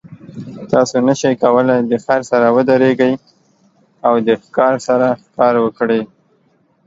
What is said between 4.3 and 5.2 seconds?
ښکار سره